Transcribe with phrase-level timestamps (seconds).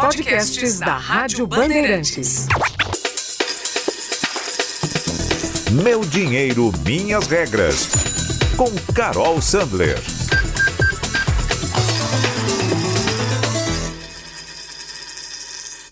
[0.00, 2.46] Podcasts da Rádio Bandeirantes.
[5.82, 7.88] Meu dinheiro, minhas regras.
[8.56, 9.98] Com Carol Sandler.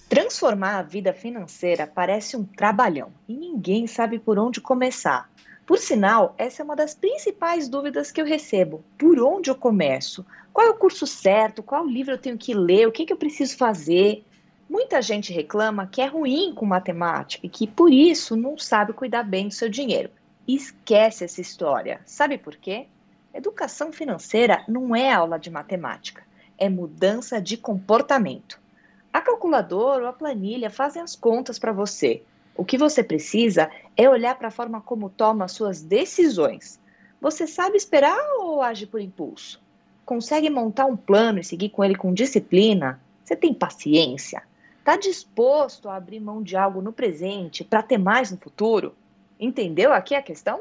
[0.09, 5.29] Transformar a vida financeira parece um trabalhão e ninguém sabe por onde começar.
[5.66, 8.84] Por sinal, essa é uma das principais dúvidas que eu recebo.
[8.96, 10.24] Por onde eu começo?
[10.52, 11.60] Qual é o curso certo?
[11.60, 12.86] Qual livro eu tenho que ler?
[12.86, 14.24] O que, que eu preciso fazer?
[14.70, 19.24] Muita gente reclama que é ruim com matemática e que por isso não sabe cuidar
[19.24, 20.10] bem do seu dinheiro.
[20.46, 22.00] Esquece essa história.
[22.06, 22.86] Sabe por quê?
[23.34, 26.22] Educação financeira não é aula de matemática,
[26.56, 28.60] é mudança de comportamento.
[29.12, 32.22] A calculadora ou a planilha fazem as contas para você.
[32.56, 36.78] O que você precisa é olhar para a forma como toma suas decisões.
[37.20, 39.60] Você sabe esperar ou age por impulso?
[40.05, 43.00] Consegue montar um plano e seguir com ele com disciplina?
[43.24, 44.42] Você tem paciência?
[44.78, 48.94] Está disposto a abrir mão de algo no presente para ter mais no futuro?
[49.41, 50.61] Entendeu aqui a questão?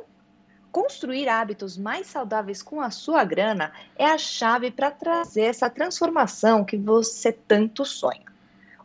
[0.71, 6.65] Construir hábitos mais saudáveis com a sua grana é a chave para trazer essa transformação
[6.65, 8.34] que você tanto sonha.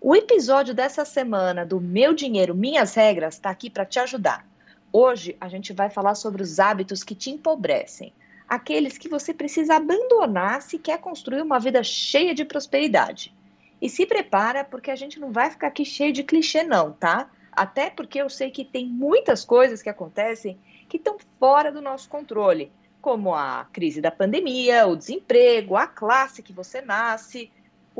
[0.02, 4.48] O episódio dessa semana do Meu Dinheiro, Minhas Regras está aqui para te ajudar.
[4.90, 8.10] Hoje a gente vai falar sobre os hábitos que te empobrecem,
[8.48, 13.34] aqueles que você precisa abandonar se quer construir uma vida cheia de prosperidade.
[13.78, 17.30] E se prepara porque a gente não vai ficar aqui cheio de clichê não, tá?
[17.52, 22.08] Até porque eu sei que tem muitas coisas que acontecem que estão fora do nosso
[22.08, 27.50] controle, como a crise da pandemia, o desemprego, a classe que você nasce,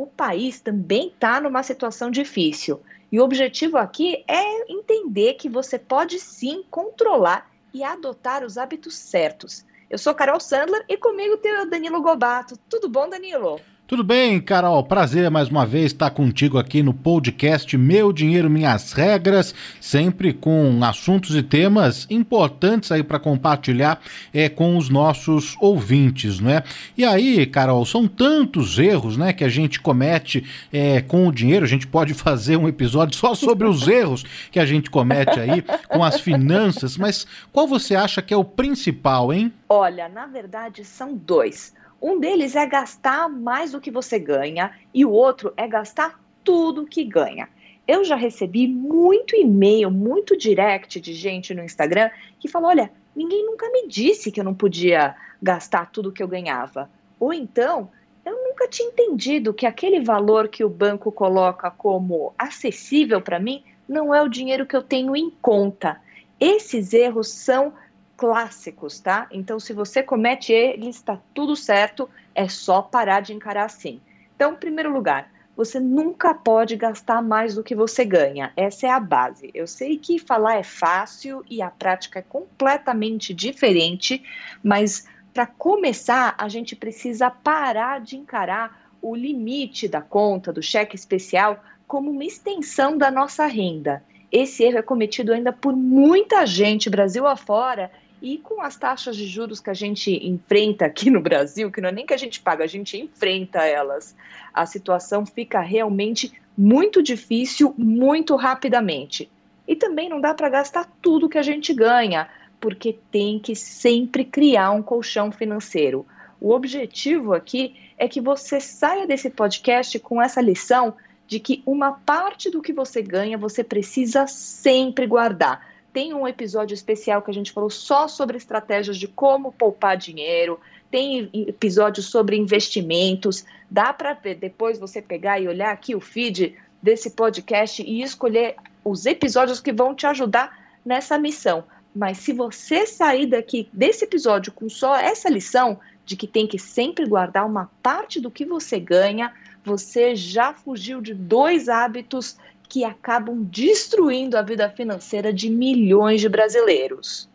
[0.02, 2.80] o país também está numa situação difícil.
[3.12, 8.94] E o objetivo aqui é entender que você pode sim controlar e adotar os hábitos
[8.94, 9.64] certos.
[9.90, 12.56] Eu sou Carol Sandler e comigo tem o Danilo Gobato.
[12.68, 13.60] Tudo bom, Danilo?
[13.90, 14.84] Tudo bem, Carol?
[14.84, 20.78] Prazer mais uma vez estar contigo aqui no podcast Meu Dinheiro Minhas Regras, sempre com
[20.84, 24.00] assuntos e temas importantes aí para compartilhar
[24.32, 26.62] é, com os nossos ouvintes, né?
[26.96, 31.64] E aí, Carol, são tantos erros, né, que a gente comete é, com o dinheiro.
[31.64, 35.64] A gente pode fazer um episódio só sobre os erros que a gente comete aí
[35.88, 39.52] com as finanças, mas qual você acha que é o principal, hein?
[39.68, 41.74] Olha, na verdade são dois.
[42.00, 46.86] Um deles é gastar mais do que você ganha e o outro é gastar tudo
[46.86, 47.48] que ganha.
[47.86, 53.44] Eu já recebi muito e-mail, muito direct de gente no Instagram que falou: olha, ninguém
[53.44, 56.90] nunca me disse que eu não podia gastar tudo que eu ganhava.
[57.18, 57.90] Ou então,
[58.24, 63.62] eu nunca tinha entendido que aquele valor que o banco coloca como acessível para mim
[63.88, 66.00] não é o dinheiro que eu tenho em conta.
[66.38, 67.74] Esses erros são
[68.20, 69.26] clássicos, tá?
[69.30, 73.98] Então, se você comete eles, está tudo certo, é só parar de encarar assim.
[74.36, 78.52] Então, em primeiro lugar, você nunca pode gastar mais do que você ganha.
[78.54, 79.50] Essa é a base.
[79.54, 84.22] Eu sei que falar é fácil e a prática é completamente diferente,
[84.62, 90.94] mas para começar, a gente precisa parar de encarar o limite da conta, do cheque
[90.94, 94.04] especial, como uma extensão da nossa renda.
[94.30, 97.90] Esse erro é cometido ainda por muita gente, Brasil afora,
[98.22, 101.88] e com as taxas de juros que a gente enfrenta aqui no Brasil, que não
[101.88, 104.14] é nem que a gente paga, a gente enfrenta elas,
[104.52, 109.30] a situação fica realmente muito difícil, muito rapidamente.
[109.66, 112.28] E também não dá para gastar tudo que a gente ganha,
[112.60, 116.04] porque tem que sempre criar um colchão financeiro.
[116.40, 120.94] O objetivo aqui é que você saia desse podcast com essa lição
[121.26, 126.74] de que uma parte do que você ganha você precisa sempre guardar tem um episódio
[126.74, 130.60] especial que a gente falou só sobre estratégias de como poupar dinheiro.
[130.90, 133.44] Tem episódios sobre investimentos.
[133.70, 139.04] Dá para depois você pegar e olhar aqui o feed desse podcast e escolher os
[139.06, 141.64] episódios que vão te ajudar nessa missão.
[141.94, 146.58] Mas se você sair daqui desse episódio com só essa lição de que tem que
[146.58, 149.32] sempre guardar uma parte do que você ganha,
[149.64, 152.36] você já fugiu de dois hábitos
[152.70, 157.28] que acabam destruindo a vida financeira de milhões de brasileiros.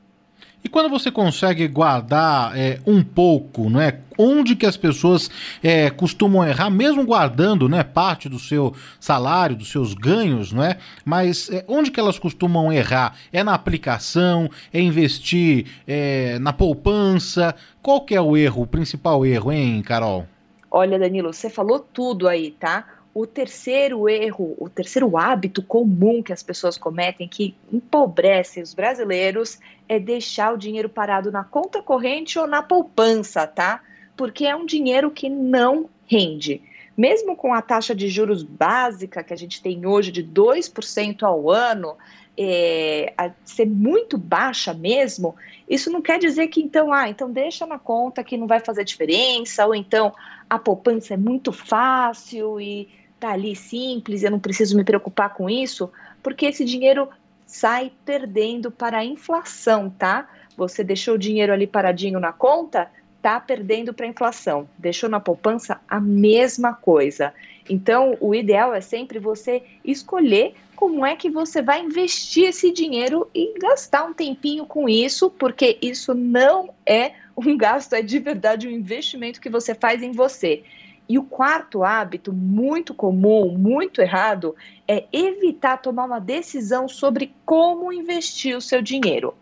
[0.63, 3.99] E quando você consegue guardar é, um pouco, não é?
[4.17, 5.29] Onde que as pessoas
[5.61, 10.77] é, costumam errar, mesmo guardando, né, parte do seu salário, dos seus ganhos, não é?
[11.03, 13.15] Mas é, onde que elas costumam errar?
[13.31, 14.49] É na aplicação?
[14.73, 17.53] É investir é, na poupança?
[17.79, 20.25] Qual que é o erro, o principal erro, hein, Carol?
[20.71, 22.94] Olha, Danilo, você falou tudo aí, tá?
[23.15, 29.57] O terceiro erro, o terceiro hábito comum que as pessoas cometem, que empobrece os brasileiros,
[29.88, 33.81] é deixar o dinheiro parado na conta corrente ou na poupança, tá?
[34.17, 36.62] Porque é um dinheiro que não rende.
[36.97, 41.50] mesmo com a taxa de juros básica que a gente tem hoje de 2% ao
[41.50, 41.95] ano,
[42.38, 43.13] é,
[43.45, 45.35] ser muito baixa mesmo,
[45.69, 48.83] isso não quer dizer que então, ah, então deixa na conta que não vai fazer
[48.83, 50.13] diferença, ou então
[50.50, 52.89] a poupança é muito fácil e
[53.25, 55.92] tá ali simples, eu não preciso me preocupar com isso,
[56.22, 57.10] porque esse dinheiro
[57.45, 60.30] sai perdendo para a inflação, tá?
[60.56, 62.88] Você deixou o dinheiro ali paradinho na conta,
[63.24, 64.69] tá perdendo para a inflação.
[64.77, 67.33] Deixou na poupança a mesma coisa.
[67.68, 73.27] Então, o ideal é sempre você escolher como é que você vai investir esse dinheiro
[73.33, 78.68] e gastar um tempinho com isso, porque isso não é um gasto, é de verdade
[78.68, 80.63] um investimento que você faz em você.
[81.07, 84.55] E o quarto hábito, muito comum, muito errado,
[84.87, 89.33] é evitar tomar uma decisão sobre como investir o seu dinheiro.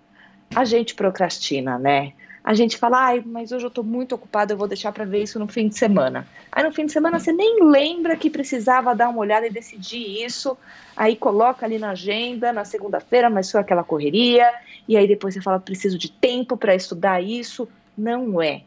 [0.54, 2.14] A gente procrastina, né?
[2.44, 5.24] a gente fala, ai, mas hoje eu estou muito ocupada, eu vou deixar para ver
[5.24, 6.28] isso no fim de semana.
[6.52, 10.26] Aí no fim de semana você nem lembra que precisava dar uma olhada e decidir
[10.26, 10.58] isso,
[10.96, 14.52] aí coloca ali na agenda, na segunda-feira, mas foi aquela correria,
[14.86, 17.68] e aí depois você fala, preciso de tempo para estudar isso.
[17.98, 18.64] Não é.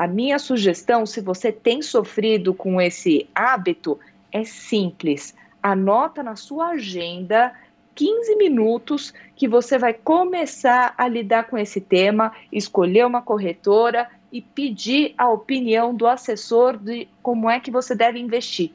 [0.00, 4.00] A minha sugestão, se você tem sofrido com esse hábito,
[4.32, 5.34] é simples.
[5.62, 7.52] Anota na sua agenda
[7.94, 14.40] 15 minutos que você vai começar a lidar com esse tema, escolher uma corretora e
[14.40, 18.72] pedir a opinião do assessor de como é que você deve investir.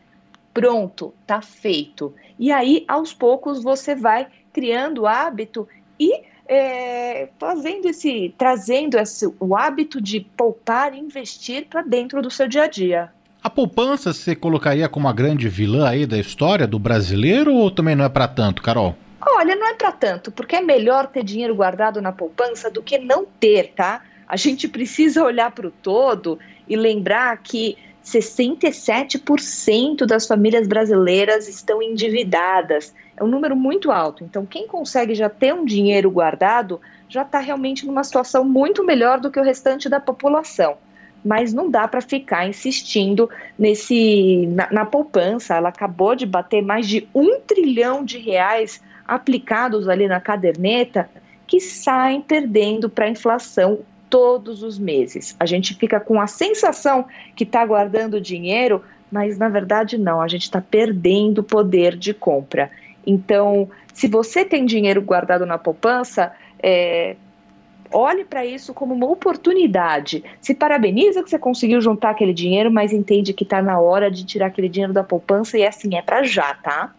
[0.54, 2.13] Pronto, tá feito.
[2.38, 5.68] E aí, aos poucos, você vai criando hábito
[6.00, 12.30] e é, fazendo esse, trazendo esse, o hábito de poupar e investir para dentro do
[12.30, 13.12] seu dia a dia.
[13.44, 17.96] A poupança você colocaria como a grande vilã aí da história do brasileiro ou também
[17.96, 18.96] não é para tanto, Carol?
[19.22, 22.98] Olha, não é para tanto, porque é melhor ter dinheiro guardado na poupança do que
[22.98, 24.02] não ter, tá?
[24.28, 31.81] A gente precisa olhar para o todo e lembrar que 67% das famílias brasileiras estão
[31.81, 32.94] endividadas.
[33.18, 34.24] É um número muito alto.
[34.24, 36.80] Então, quem consegue já ter um dinheiro guardado
[37.10, 40.78] já está realmente numa situação muito melhor do que o restante da população.
[41.24, 45.56] Mas não dá para ficar insistindo nesse na, na poupança.
[45.56, 51.10] Ela acabou de bater mais de um trilhão de reais aplicados ali na caderneta
[51.48, 53.80] que saem perdendo para a inflação
[54.10, 55.36] todos os meses.
[55.40, 57.06] A gente fica com a sensação
[57.36, 62.72] que está guardando dinheiro, mas na verdade não, a gente está perdendo poder de compra.
[63.06, 66.31] Então, se você tem dinheiro guardado na poupança,
[66.62, 67.16] é,
[67.92, 70.24] olhe para isso como uma oportunidade.
[70.42, 74.25] Se parabeniza que você conseguiu juntar aquele dinheiro, mas entende que está na hora de
[74.25, 76.94] tirar aquele dinheiro da poupança e assim é para já, tá?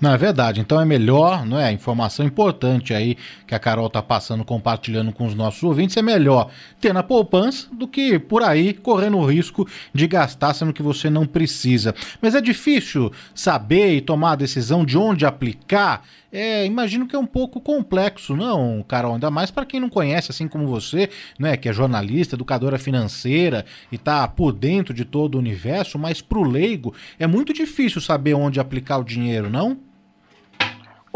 [0.00, 0.60] Não, é verdade.
[0.60, 1.66] Então é melhor, não é?
[1.66, 3.16] A informação importante aí
[3.46, 6.50] que a Carol tá passando, compartilhando com os nossos ouvintes, é melhor
[6.80, 11.08] ter na poupança do que por aí correndo o risco de gastar sendo que você
[11.08, 11.94] não precisa.
[12.20, 16.02] Mas é difícil saber e tomar a decisão de onde aplicar.
[16.30, 19.14] É, imagino que é um pouco complexo, não, Carol?
[19.14, 21.08] Ainda mais para quem não conhece, assim como você,
[21.38, 26.20] né, que é jornalista, educadora financeira e tá por dentro de todo o universo, mas
[26.20, 29.78] pro leigo é muito difícil saber onde aplicar o dinheiro, não?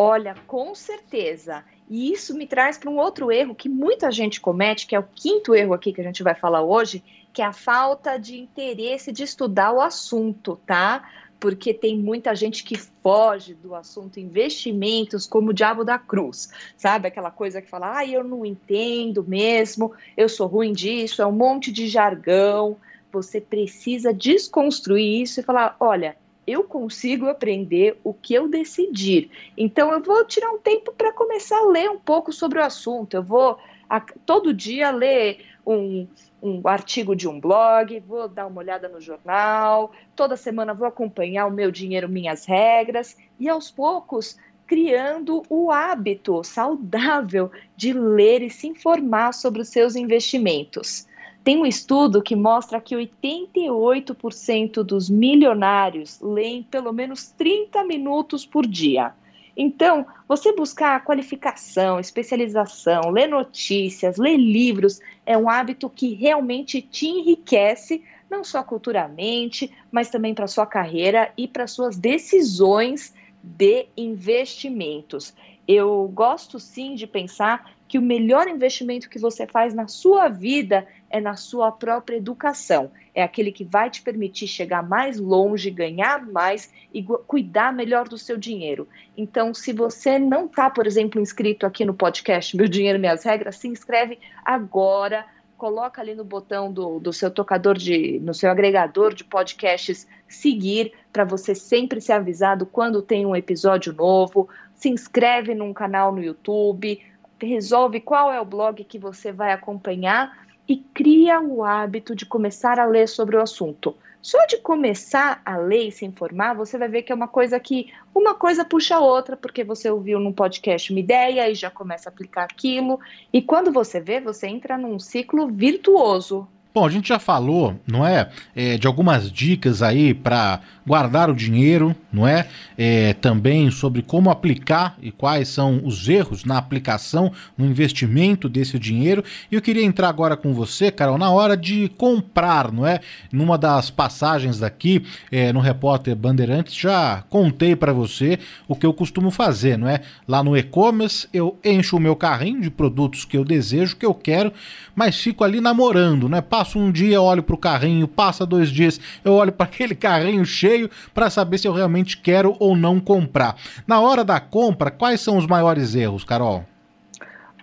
[0.02, 1.62] Olha, com certeza.
[1.87, 5.06] E isso me traz para um outro erro que muita gente comete, que é o
[5.14, 7.05] quinto erro aqui que a gente vai falar hoje,
[7.35, 11.06] que é a falta de interesse de estudar o assunto, tá?
[11.38, 17.06] Porque tem muita gente que foge do assunto investimentos como o diabo da cruz, sabe?
[17.06, 21.32] Aquela coisa que fala, ah, eu não entendo mesmo, eu sou ruim disso, é um
[21.32, 22.79] monte de jargão.
[23.13, 26.17] Você precisa desconstruir isso e falar, olha,
[26.47, 29.31] eu consigo aprender o que eu decidir.
[29.56, 33.15] Então, eu vou tirar um tempo para começar a ler um pouco sobre o assunto.
[33.15, 36.06] Eu vou a, todo dia ler um,
[36.43, 41.47] um artigo de um blog, vou dar uma olhada no jornal, toda semana vou acompanhar
[41.47, 48.49] o meu dinheiro, minhas regras, e aos poucos criando o hábito saudável de ler e
[48.49, 51.09] se informar sobre os seus investimentos.
[51.43, 58.67] Tem um estudo que mostra que 88% dos milionários leem pelo menos 30 minutos por
[58.67, 59.15] dia.
[59.56, 67.06] Então, você buscar qualificação, especialização, ler notícias, ler livros, é um hábito que realmente te
[67.06, 75.35] enriquece, não só culturalmente, mas também para sua carreira e para suas decisões de investimentos.
[75.67, 80.87] Eu gosto sim de pensar que o melhor investimento que você faz na sua vida
[81.10, 82.90] é na sua própria educação.
[83.14, 88.17] É aquele que vai te permitir chegar mais longe, ganhar mais e cuidar melhor do
[88.17, 88.88] seu dinheiro.
[89.17, 93.56] Então, se você não está, por exemplo, inscrito aqui no podcast Meu Dinheiro, Minhas Regras,
[93.56, 95.26] se inscreve agora
[95.60, 100.90] coloca ali no botão do, do seu tocador de, no seu agregador de podcasts, seguir
[101.12, 104.48] para você sempre ser avisado quando tem um episódio novo.
[104.74, 106.98] Se inscreve num canal no YouTube,
[107.38, 112.79] resolve qual é o blog que você vai acompanhar e cria o hábito de começar
[112.79, 113.96] a ler sobre o assunto.
[114.22, 117.58] Só de começar a ler e se informar, você vai ver que é uma coisa
[117.58, 121.70] que uma coisa puxa a outra, porque você ouviu num podcast uma ideia e já
[121.70, 123.00] começa a aplicar aquilo.
[123.32, 126.46] E quando você vê, você entra num ciclo virtuoso.
[126.72, 131.34] Bom, a gente já falou, não é, é de algumas dicas aí para guardar o
[131.34, 132.46] dinheiro, não é?
[132.79, 133.12] é?
[133.15, 139.24] Também sobre como aplicar e quais são os erros na aplicação, no investimento desse dinheiro.
[139.50, 143.00] E eu queria entrar agora com você, Carol, na hora de comprar, não é?
[143.32, 148.94] Numa das passagens daqui, é, no Repórter Bandeirantes, já contei para você o que eu
[148.94, 150.03] costumo fazer, não é?
[150.27, 154.15] Lá no e-commerce, eu encho o meu carrinho de produtos que eu desejo, que eu
[154.15, 154.53] quero,
[154.94, 156.41] mas fico ali namorando, não é?
[156.60, 160.44] Passo um dia, olho para o carrinho, passa dois dias, eu olho para aquele carrinho
[160.44, 163.56] cheio para saber se eu realmente quero ou não comprar.
[163.86, 166.67] Na hora da compra, quais são os maiores erros, Carol?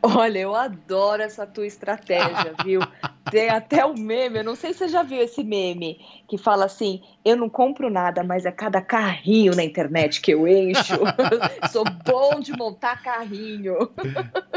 [0.02, 2.82] Olha, eu adoro essa tua estratégia, viu?
[3.30, 6.40] Tem até o um meme, eu não sei se você já viu esse meme, que
[6.40, 10.98] fala assim: eu não compro nada, mas é cada carrinho na internet que eu encho.
[11.72, 13.92] Sou bom de montar carrinho.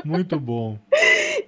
[0.03, 0.79] Muito bom.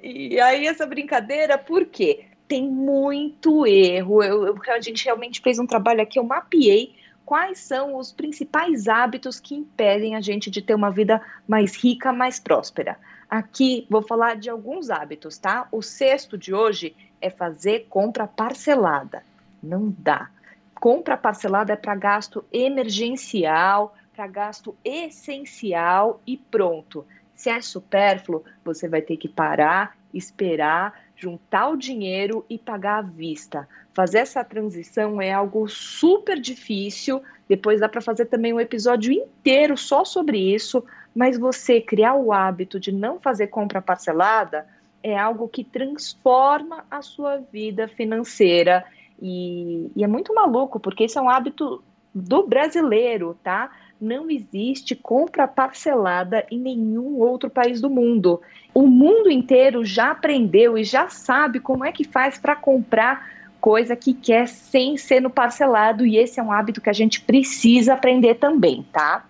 [0.03, 2.27] E aí, essa brincadeira, por quê?
[2.53, 4.23] Tem muito erro.
[4.23, 6.95] Eu, eu, a gente realmente fez um trabalho aqui, eu mapeei
[7.25, 12.13] quais são os principais hábitos que impedem a gente de ter uma vida mais rica,
[12.13, 12.99] mais próspera.
[13.31, 15.67] Aqui vou falar de alguns hábitos, tá?
[15.73, 19.23] O sexto de hoje é fazer compra parcelada.
[19.63, 20.29] Não dá.
[20.75, 27.07] Compra parcelada é para gasto emergencial, para gasto essencial e pronto.
[27.43, 33.03] Se é supérfluo, você vai ter que parar, esperar juntar o dinheiro e pagar à
[33.03, 33.69] vista.
[33.93, 37.21] Fazer essa transição é algo super difícil.
[37.49, 40.85] Depois dá para fazer também um episódio inteiro só sobre isso.
[41.13, 44.65] Mas você criar o hábito de não fazer compra parcelada
[45.03, 48.85] é algo que transforma a sua vida financeira.
[49.21, 51.83] E, e é muito maluco, porque isso é um hábito
[52.15, 53.69] do brasileiro, tá?
[54.03, 58.43] Não existe compra parcelada em nenhum outro país do mundo.
[58.75, 63.31] O mundo inteiro já aprendeu e já sabe como é que faz para comprar
[63.61, 67.21] coisa que quer sem ser no parcelado, e esse é um hábito que a gente
[67.21, 69.25] precisa aprender também, tá?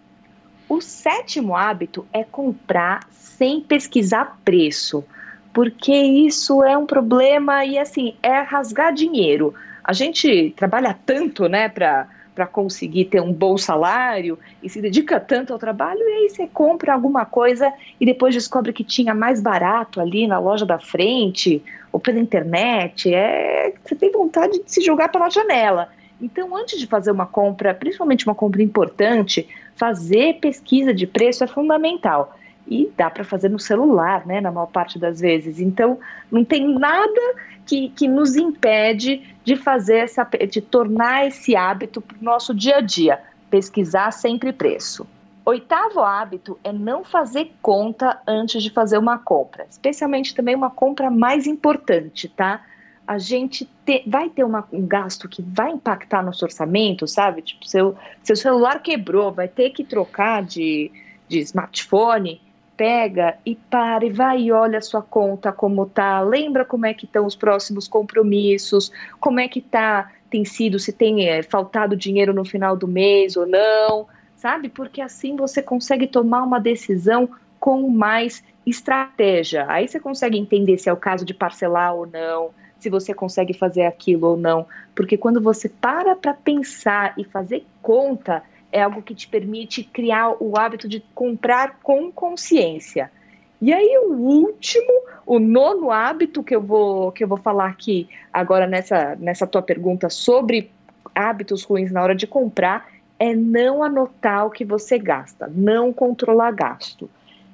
[0.67, 5.05] O sétimo hábito é comprar sem pesquisar preço,
[5.53, 9.53] porque isso é um problema e assim, é rasgar dinheiro.
[9.85, 15.21] A gente trabalha tanto, né, para para conseguir ter um bom salário e se dedica
[15.21, 19.41] tanto ao trabalho, e aí você compra alguma coisa e depois descobre que tinha mais
[19.41, 21.63] barato ali na loja da frente
[21.93, 23.13] ou pela internet.
[23.13, 25.89] É, você tem vontade de se jogar pela janela.
[26.21, 31.47] Então, antes de fazer uma compra, principalmente uma compra importante, fazer pesquisa de preço é
[31.47, 35.61] fundamental e dá para fazer no celular, né, na maior parte das vezes.
[35.61, 35.99] Então,
[36.31, 37.35] não tem nada
[37.67, 42.77] que, que nos impede de fazer essa, de tornar esse hábito para o nosso dia
[42.77, 45.07] a dia, pesquisar sempre preço.
[45.45, 51.11] Oitavo hábito é não fazer conta antes de fazer uma compra, especialmente também uma compra
[51.11, 52.65] mais importante, tá?
[53.05, 57.43] A gente te, vai ter uma, um gasto que vai impactar no seu orçamento, sabe?
[57.43, 60.93] Tipo, seu, seu celular quebrou, vai ter que trocar de,
[61.29, 62.41] de smartphone
[62.83, 66.93] pega e para e vai e olha a sua conta como tá, lembra como é
[66.93, 71.97] que estão os próximos compromissos, como é que tá, tem sido, se tem é, faltado
[71.97, 74.69] dinheiro no final do mês ou não, sabe?
[74.69, 77.29] Porque assim você consegue tomar uma decisão
[77.61, 79.65] com mais estratégia.
[79.69, 83.55] Aí você consegue entender se é o caso de parcelar ou não, se você consegue
[83.55, 89.03] fazer aquilo ou não, porque quando você para para pensar e fazer conta, é algo
[89.03, 93.13] que te permite criar o hábito de comprar com consciência.
[93.61, 94.93] E aí o último,
[95.25, 99.63] o nono hábito que eu vou que eu vou falar aqui agora nessa nessa tua
[99.63, 100.71] pergunta sobre
[101.15, 102.89] hábitos ruins na hora de comprar
[103.19, 107.09] é não anotar o que você gasta, não controlar gasto.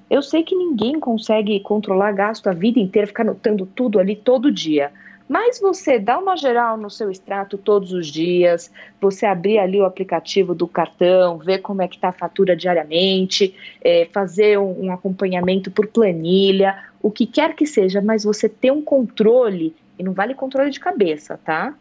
[0.08, 4.50] Eu sei que ninguém consegue controlar gasto a vida inteira, ficar anotando tudo ali todo
[4.50, 4.90] dia.
[5.28, 9.84] Mas você dá uma geral no seu extrato todos os dias, você abrir ali o
[9.84, 14.92] aplicativo do cartão, ver como é que está a fatura diariamente, é, fazer um, um
[14.92, 20.14] acompanhamento por planilha, o que quer que seja, mas você ter um controle, e não
[20.14, 21.74] vale controle de cabeça, tá?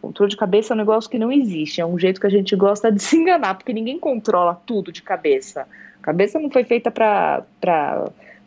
[0.00, 2.54] Controle de cabeça é um negócio que não existe, é um jeito que a gente
[2.54, 5.66] gosta de se enganar, porque ninguém controla tudo de cabeça.
[6.00, 7.44] Cabeça não foi feita para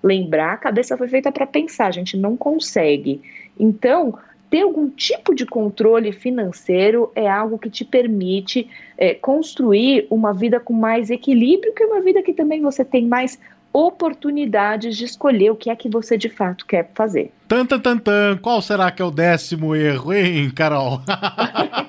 [0.03, 3.21] lembrar, a cabeça foi feita para pensar, a gente não consegue.
[3.57, 4.17] Então,
[4.55, 10.61] ter algum tipo de controle financeiro é algo que te permite é, construir uma vida
[10.61, 13.37] com mais equilíbrio, que é uma vida que também você tem mais
[13.73, 17.33] oportunidades de escolher o que é que você de fato quer fazer.
[17.49, 18.37] Tan, tan, tan, tan.
[18.41, 21.01] Qual será que é o décimo erro, hein, Carol?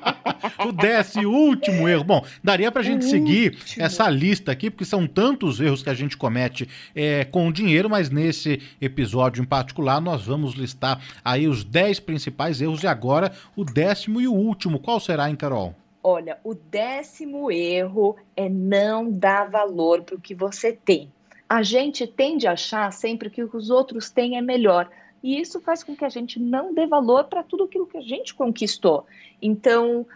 [0.58, 2.04] o décimo último erro.
[2.04, 3.84] Bom, daria pra gente o seguir último.
[3.84, 7.88] essa lista aqui, porque são tantos erros que a gente comete é, com o dinheiro,
[7.88, 13.32] mas nesse episódio em particular nós vamos listar aí os dez principais erros e agora
[13.54, 14.78] o décimo e o último.
[14.78, 15.74] Qual será, hein, Carol?
[16.02, 21.10] Olha, o décimo erro é não dar valor para o que você tem
[21.48, 24.88] a gente tende a achar sempre que o que os outros têm é melhor.
[25.22, 28.02] E isso faz com que a gente não dê valor para tudo aquilo que a
[28.02, 29.06] gente conquistou.
[29.40, 30.06] Então,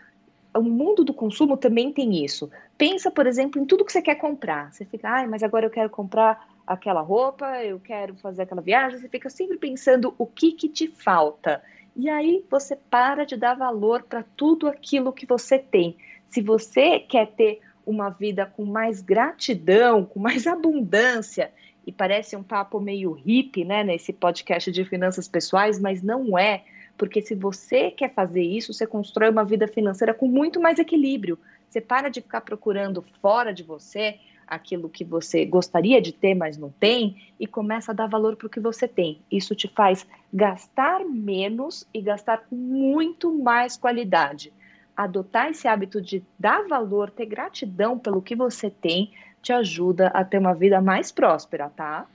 [0.55, 2.51] o mundo do consumo também tem isso.
[2.77, 4.73] Pensa, por exemplo, em tudo que você quer comprar.
[4.73, 8.99] Você fica, ai, mas agora eu quero comprar aquela roupa, eu quero fazer aquela viagem.
[8.99, 11.63] Você fica sempre pensando o que, que te falta.
[11.95, 15.97] E aí você para de dar valor para tudo aquilo que você tem.
[16.29, 21.51] Se você quer ter uma vida com mais gratidão, com mais abundância.
[21.87, 26.63] E parece um papo meio hippie, né, nesse podcast de finanças pessoais, mas não é,
[27.01, 31.39] porque se você quer fazer isso, você constrói uma vida financeira com muito mais equilíbrio.
[31.67, 36.59] Você para de ficar procurando fora de você aquilo que você gostaria de ter, mas
[36.59, 39.23] não tem, e começa a dar valor para o que você tem.
[39.33, 44.53] Isso te faz gastar menos e gastar com muito mais qualidade
[44.95, 50.23] adotar esse hábito de dar valor, ter gratidão pelo que você tem, te ajuda a
[50.23, 52.07] ter uma vida mais próspera, tá?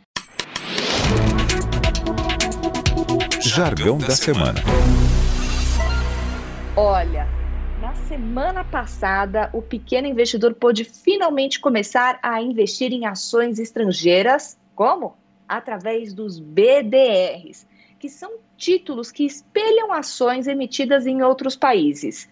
[3.55, 4.59] Jargão da semana.
[6.75, 7.25] Olha,
[7.79, 14.59] na semana passada, o pequeno investidor pôde finalmente começar a investir em ações estrangeiras.
[14.75, 15.15] Como?
[15.47, 17.65] Através dos BDRs,
[17.97, 22.27] que são títulos que espelham ações emitidas em outros países.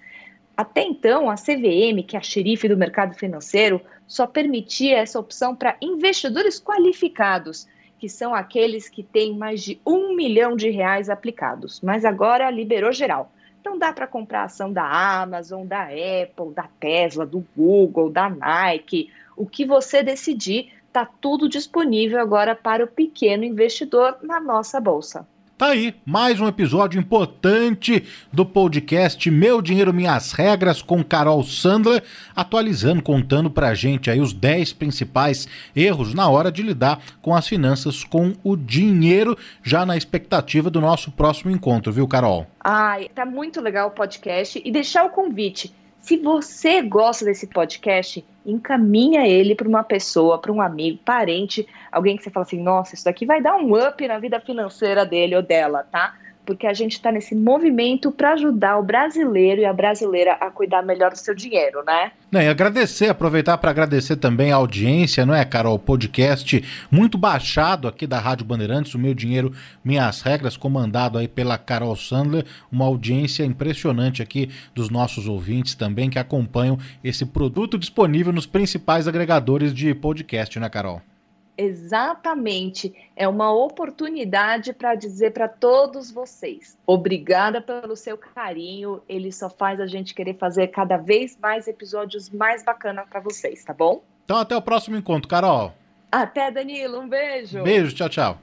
[0.58, 5.56] Até então, a CVM, que é a xerife do mercado financeiro, só permitia essa opção
[5.56, 7.66] para investidores qualificados,
[8.04, 11.80] que são aqueles que têm mais de um milhão de reais aplicados.
[11.80, 13.32] Mas agora liberou geral.
[13.62, 14.84] Então dá para comprar ação da
[15.22, 21.48] Amazon, da Apple, da Tesla, do Google, da Nike, o que você decidir, está tudo
[21.48, 25.26] disponível agora para o pequeno investidor na nossa bolsa.
[25.56, 32.04] Tá aí, mais um episódio importante do podcast Meu Dinheiro Minhas Regras com Carol Sandler,
[32.36, 37.48] atualizando, contando pra gente aí os 10 principais erros na hora de lidar com as
[37.48, 42.48] finanças, com o dinheiro, já na expectativa do nosso próximo encontro, viu, Carol?
[42.60, 45.72] Ai, tá muito legal o podcast e deixar o convite
[46.04, 52.18] se você gosta desse podcast, encaminha ele para uma pessoa, para um amigo, parente, alguém
[52.18, 55.34] que você fala assim: nossa, isso daqui vai dar um up na vida financeira dele
[55.34, 56.14] ou dela, tá?
[56.46, 60.82] Porque a gente está nesse movimento para ajudar o brasileiro e a brasileira a cuidar
[60.82, 62.12] melhor do seu dinheiro, né?
[62.32, 65.78] e agradecer, aproveitar para agradecer também a audiência, não é, Carol?
[65.78, 69.54] Podcast muito baixado aqui da Rádio Bandeirantes, o Meu Dinheiro,
[69.84, 76.10] Minhas Regras, comandado aí pela Carol Sandler, uma audiência impressionante aqui dos nossos ouvintes também
[76.10, 81.02] que acompanham esse produto disponível nos principais agregadores de podcast, né, Carol?
[81.58, 82.94] Exatamente.
[83.16, 89.02] É uma oportunidade para dizer para todos vocês: obrigada pelo seu carinho.
[89.08, 93.64] Ele só faz a gente querer fazer cada vez mais episódios mais bacanas para vocês,
[93.64, 94.02] tá bom?
[94.26, 95.74] Então, até o próximo encontro, Carol.
[96.12, 97.00] Até, Danilo.
[97.00, 97.64] Um beijo.
[97.64, 98.40] Beijo, tchau, tchau.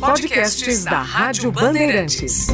[0.00, 2.48] Podcasts da Rádio Bandeirantes.